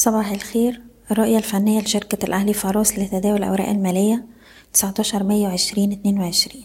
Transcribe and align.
صباح 0.00 0.30
الخير. 0.30 0.80
الرؤية 1.10 1.38
الفنية 1.38 1.80
لشركة 1.80 2.24
الأهلي 2.24 2.52
فاروس 2.52 2.98
لتداول 2.98 3.38
الأوراق 3.38 3.68
المالية 3.68 4.24
19 4.72 5.22
مايو 5.22 5.50
2022 5.50 6.64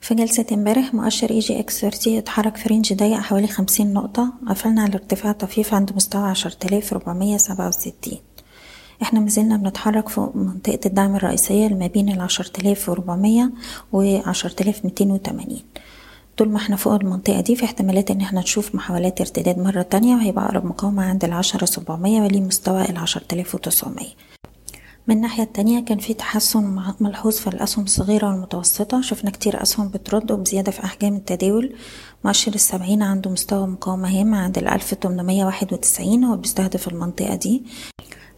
في 0.00 0.14
جلسة 0.14 0.46
امبارح 0.52 0.94
مؤشر 0.94 1.30
EGX 1.30 1.80
30 1.80 2.16
اتحرك 2.16 2.56
في 2.56 2.68
range 2.68 2.92
ضيق 2.92 3.18
حوالي 3.18 3.46
50 3.46 3.92
نقطة 3.92 4.32
قفلنا 4.48 4.82
على 4.82 4.94
ارتفاع 4.94 5.32
طفيف 5.32 5.74
عند 5.74 5.92
مستوى 5.96 6.22
10467 6.30 8.18
إحنا 9.02 9.20
مازلنا 9.20 9.56
بنتحرك 9.56 10.08
فوق 10.08 10.36
منطقة 10.36 10.80
الدعم 10.86 11.16
الرئيسية 11.16 11.66
اللي 11.66 11.78
ما 11.78 11.86
بين 11.86 12.08
ال 12.08 12.20
10400 12.20 13.50
و 13.92 14.02
10280 14.02 15.60
طول 16.36 16.48
ما 16.48 16.56
إحنا 16.56 16.76
فوق 16.76 16.92
المنطقة 16.92 17.40
دي 17.40 17.56
في 17.56 17.64
احتمالات 17.64 18.10
إن 18.10 18.20
إحنا 18.20 18.40
نشوف 18.40 18.74
محاولات 18.74 19.20
ارتداد 19.20 19.58
مرة 19.58 19.82
تانية 19.82 20.14
وهيبقى 20.16 20.44
أقرب 20.44 20.64
مقاومة 20.64 21.04
عند 21.04 21.24
العشرة 21.24 21.64
سبعمية 21.64 22.22
ويليه 22.22 22.40
مستوى 22.40 22.84
العشر 22.90 23.20
تلاف 23.20 23.54
وتسعمية. 23.54 24.12
من 25.06 25.16
الناحية 25.16 25.42
التانية 25.42 25.80
كان 25.84 25.98
في 25.98 26.14
تحسن 26.14 26.80
ملحوظ 27.00 27.36
في 27.36 27.46
الأسهم 27.46 27.84
الصغيرة 27.84 28.26
والمتوسطة. 28.30 29.00
شفنا 29.00 29.30
كتير 29.30 29.62
أسهم 29.62 29.88
بترد 29.88 30.32
وبزيادة 30.32 30.72
في 30.72 30.84
أحجام 30.84 31.16
التداول. 31.16 31.74
مؤشر 32.24 32.54
السبعين 32.54 33.02
عنده 33.02 33.30
مستوى 33.30 33.66
مقاومة 33.66 34.20
هام 34.20 34.34
عند 34.34 34.58
الألف 34.58 34.94
تمنمية 34.94 35.44
واحد 35.44 35.72
وتسعين 35.72 36.24
هو 36.24 36.36
بيستهدف 36.36 36.88
المنطقة 36.88 37.34
دي. 37.34 37.62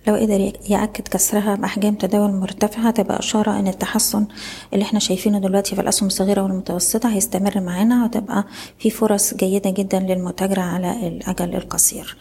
لو 0.08 0.14
قدر 0.14 0.52
يأكد 0.70 1.08
كسرها 1.08 1.54
بأحجام 1.54 1.94
تداول 1.94 2.32
مرتفعة 2.32 2.88
هتبقى 2.88 3.18
إشارة 3.18 3.58
إن 3.58 3.68
التحسن 3.68 4.26
اللي 4.74 4.82
إحنا 4.84 4.98
شايفينه 4.98 5.38
دلوقتي 5.38 5.74
في 5.74 5.80
الأسهم 5.80 6.06
الصغيرة 6.06 6.42
والمتوسطة 6.42 7.08
هيستمر 7.08 7.60
معانا 7.60 8.04
وتبقى 8.04 8.44
في 8.78 8.90
فرص 8.90 9.34
جيدة 9.34 9.70
جدا 9.70 10.00
للمتاجرة 10.00 10.60
على 10.60 11.08
الأجل 11.08 11.54
القصير. 11.54 12.16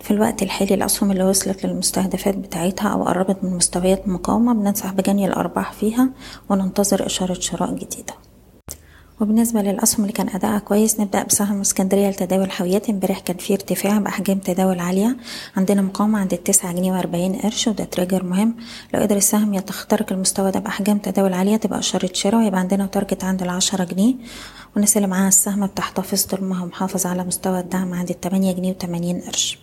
في 0.00 0.10
الوقت 0.10 0.42
الحالي 0.42 0.74
الأسهم 0.74 1.10
اللي 1.10 1.24
وصلت 1.24 1.66
للمستهدفات 1.66 2.36
بتاعتها 2.36 2.88
أو 2.88 3.04
قربت 3.04 3.44
من 3.44 3.56
مستويات 3.56 4.08
مقاومة 4.08 4.52
بننصح 4.54 4.92
بجني 4.92 5.26
الأرباح 5.26 5.72
فيها 5.72 6.10
وننتظر 6.50 7.06
إشارة 7.06 7.40
شراء 7.40 7.74
جديدة. 7.74 8.14
وبالنسبة 9.20 9.62
للأسهم 9.62 10.00
اللي 10.02 10.12
كان 10.12 10.28
أداءها 10.28 10.58
كويس 10.58 11.00
نبدأ 11.00 11.22
بسهم 11.22 11.60
اسكندرية 11.60 12.08
لتداول 12.10 12.50
حاويات. 12.50 12.90
امبارح 12.90 13.18
كان 13.18 13.36
فيه 13.36 13.54
ارتفاع 13.54 13.98
بأحجام 13.98 14.38
تداول 14.38 14.80
عالية. 14.80 15.16
عندنا 15.56 15.82
مقاومة 15.82 16.18
عند 16.18 16.32
التسعة 16.32 16.72
جنيه 16.72 16.92
وأربعين 16.92 17.32
قرش 17.36 17.68
وده 17.68 17.84
trigger 17.84 18.24
مهم. 18.24 18.54
لو 18.94 19.00
قدر 19.00 19.16
السهم 19.16 19.54
يخترق 19.54 20.12
المستوى 20.12 20.50
ده 20.50 20.60
بأحجام 20.60 20.98
تداول 20.98 21.32
عالية 21.32 21.56
تبقى 21.56 21.78
إشارة 21.78 22.10
شراء 22.12 22.40
ويبقى 22.40 22.60
عندنا 22.60 22.86
target 22.86 23.24
عند 23.24 23.42
العشرة 23.42 23.84
جنيه. 23.84 24.14
والناس 24.74 24.96
اللي 24.96 25.08
معاها 25.08 25.28
السهم 25.28 25.66
بتحتفظ 25.66 26.22
طول 26.22 26.44
ما 26.44 26.58
هو 26.58 26.66
محافظ 26.66 27.06
على 27.06 27.24
مستوى 27.24 27.60
الدعم 27.60 27.94
عند 27.94 28.10
التمانية 28.10 28.52
جنيه 28.52 28.70
وتمانين 28.70 29.20
قرش. 29.20 29.58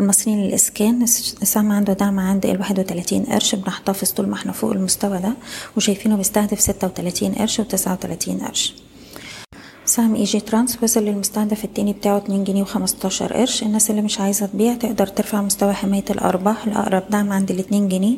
المصريين 0.00 0.40
للإسكان. 0.40 1.02
السهم 1.02 1.72
عنده 1.72 1.92
دعم 1.92 2.20
عند 2.20 2.46
الواحد 2.46 2.78
وتلاتين 2.78 3.24
قرش 3.24 3.54
بنحتفظ 3.54 4.10
طول 4.10 4.28
ما 4.28 4.34
إحنا 4.34 4.52
فوق 4.52 4.72
المستوى 4.72 5.18
ده 5.18 5.32
وشايفينه 5.76 6.16
بيستهدف 6.16 6.60
ستة 6.60 6.86
وتلاتين 6.86 7.34
قرش 7.34 7.60
وتسعة 7.60 7.92
وتلاتين 7.92 8.38
قرش. 8.38 8.74
سهم 9.84 10.14
Egytrans 10.14 10.78
وصل 10.82 11.04
للمستهدف 11.04 11.64
التاني 11.64 11.92
بتاعه 11.92 12.16
اتنين 12.16 12.44
جنيه 12.44 12.62
وخمستاشر 12.62 13.32
قرش. 13.32 13.62
الناس 13.62 13.90
اللي 13.90 14.02
مش 14.02 14.20
عايزة 14.20 14.46
تبيع 14.46 14.74
تقدر 14.74 15.06
ترفع 15.06 15.42
مستوى 15.42 15.72
حماية 15.72 16.04
الأرباح. 16.10 16.68
لأقرب 16.68 17.02
دعم 17.10 17.32
عند 17.32 17.50
الاتنين 17.50 17.88
جنيه 17.88 18.16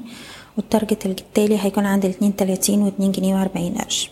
وال 0.56 0.69
target 0.69 1.06
التالي 1.06 1.58
هيكون 1.64 1.86
عند 1.86 2.05
الاتنين 2.05 2.36
تلاتين 2.36 2.83
واتنين 2.83 3.12
جنيه 3.12 3.34
وأربعين 3.34 3.75
قرش. 3.75 4.10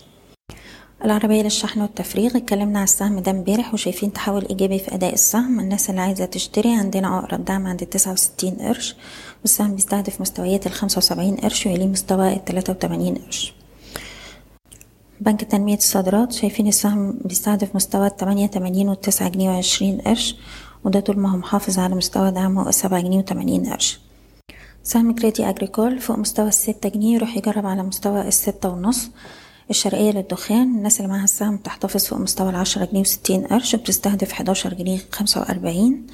العربية 1.05 1.43
للشحن 1.43 1.81
والتفريغ. 1.81 2.37
اتكلمنا 2.37 2.79
على 2.79 2.85
السهم 2.85 3.19
ده 3.19 3.31
امبارح 3.31 3.75
وشايفين 3.75 4.13
تحول 4.13 4.47
إيجابي 4.47 4.79
في 4.79 4.95
أداء 4.95 5.13
السهم. 5.13 5.61
الناس 5.61 5.91
اللي 5.91 6.01
عايزة 6.01 6.25
تشتري 6.25 6.73
عندنا 6.75 7.19
أقرب 7.19 7.45
دعم 7.45 7.67
عند 7.67 7.83
التسعة 7.83 8.13
وستين 8.13 8.55
قرش 8.55 8.97
والسهم 9.43 9.75
بيستهدف 9.75 10.21
مستويات 10.21 10.67
الخمسة 10.67 10.99
وسبعين 10.99 11.37
قرش 11.37 11.67
ويليه 11.67 11.87
مستوى 11.87 12.33
التلاتة 12.33 12.73
وتمانين 12.73 13.15
قرش. 13.15 13.55
بنك 15.21 15.45
تنمية 15.45 15.77
الصادرات 15.77 16.33
شايفين 16.33 16.69
السهم 16.69 17.19
بيستهدف 17.25 17.75
مستوى 17.77 18.07
التمانية 18.07 18.47
تمانين 18.47 18.89
والتسعة 18.89 19.29
جنيه 19.29 19.51
وعشرين 19.51 20.01
قرش 20.01 20.37
وده 20.85 21.01
طول 21.01 21.19
ما 21.19 21.33
هو 21.33 21.37
محافظ 21.37 21.79
على 21.79 21.95
مستوى 21.95 22.31
دعمه 22.31 22.69
السبعة 22.69 23.01
جنيه 23.01 23.19
وتمانين 23.19 23.67
قرش. 23.67 24.01
سهم 24.83 25.15
كريدي 25.15 25.49
أجريكول 25.49 26.01
فوق 26.01 26.19
مستوى 26.19 26.49
الستة 26.49 26.89
جنيه 26.89 27.15
يروح 27.15 27.37
يجرب 27.37 27.67
على 27.67 27.83
مستوى 27.83 28.29
الستة 28.29 28.69
ونص. 28.69 29.11
الشرقية 29.71 30.11
للدخان 30.11 30.63
الناس 30.63 31.01
اللي 31.01 31.09
معاها 31.09 31.25
السهم 31.25 31.57
بتحتفظ 31.57 32.05
فوق 32.05 32.19
مستوى 32.19 32.51
العشرة 32.51 32.85
جنيه 32.85 33.01
وستين 33.01 33.47
قرش 33.47 33.77
بتستهدف 33.77 34.33
حداشر 34.33 34.75
جنيه 34.75 34.99
خمسة 35.13 35.41
وأربعين. 35.41 36.07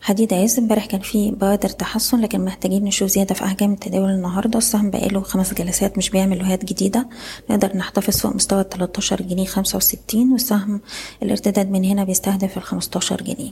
حديد 0.00 0.34
عز 0.34 0.58
امبارح 0.58 0.86
كان 0.86 1.00
في 1.00 1.30
بوادر 1.30 1.68
تحسن 1.68 2.20
لكن 2.20 2.44
محتاجين 2.44 2.84
نشوف 2.84 3.10
زيادة 3.10 3.34
في 3.34 3.44
أحجام 3.44 3.72
التداول 3.72 4.10
النهاردة. 4.10 4.58
السهم 4.58 4.90
بقاله 4.90 5.20
خمس 5.20 5.54
جلسات 5.54 5.98
مش 5.98 6.10
بيعمل 6.10 6.38
low 6.38 6.54
هات 6.54 6.64
جديدة. 6.64 7.08
نقدر 7.50 7.76
نحتفظ 7.76 8.16
فوق 8.18 8.34
مستوى 8.34 8.60
التلاتاشر 8.60 9.22
جنيه 9.22 9.46
خمسة 9.46 9.76
وستين 9.76 10.32
والسهم 10.32 10.80
الارتداد 11.22 11.70
من 11.70 11.84
هنا 11.84 12.04
بيستهدف 12.04 12.56
الخمستاشر 12.56 13.22
جنيه. 13.22 13.50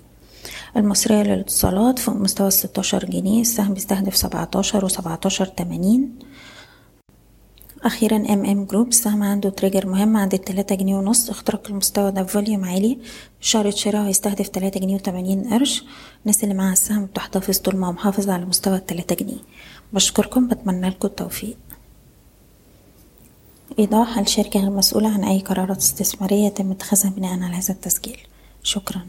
المصرية 0.76 1.22
للاتصالات 1.22 1.98
فوق 1.98 2.16
مستوى 2.16 2.48
الستاشر 2.48 3.04
جنيه 3.04 3.40
السهم 3.40 3.74
بيستهدف 3.74 4.16
سبعتاشر 4.16 4.84
وسبعتاشر 4.84 5.46
تمانين. 5.46 6.18
أخيرا 7.84 8.16
MM 8.16 8.64
Group 8.64 8.88
السهم 8.88 9.22
عنده 9.22 9.50
trigger 9.50 9.86
مهم 9.86 10.16
عند 10.16 10.34
التلاتة 10.34 10.74
جنيه 10.74 10.96
ونص. 10.96 11.30
اخترق 11.30 11.66
المستوى 11.68 12.10
ده 12.10 12.22
ب 12.22 12.28
volume 12.28 12.64
عالي. 12.64 12.98
إشارة 13.42 13.70
شراء 13.70 14.02
هيستهدف 14.02 14.48
تلاتة 14.48 14.80
جنيه 14.80 14.94
وتمانين 14.94 15.44
قرش. 15.54 15.84
الناس 16.22 16.44
اللي 16.44 16.54
معاها 16.54 16.72
السهم 16.72 17.04
بتحتفظ 17.04 17.58
طول 17.58 17.76
ما 17.76 17.86
هو 17.86 17.92
محافظ 17.92 18.30
على 18.30 18.44
مستوى 18.44 18.76
التلاتة 18.76 19.14
جنيه. 19.14 19.40
بشكركم 19.92 20.48
بتمنى 20.48 20.88
لكم 20.88 21.08
التوفيق. 21.08 21.56
إيضاح 23.78 24.18
الشركة 24.18 24.60
غير 24.60 24.70
مسؤولة 24.70 25.08
عن 25.08 25.24
أي 25.24 25.40
قرارات 25.40 25.78
استثمارية 25.78 26.46
يتم 26.46 26.70
اتخاذها 26.70 27.10
بناء 27.10 27.40
على 27.42 27.56
هذا 27.56 27.74
التسجيل. 27.74 28.18
شكرا. 28.62 29.06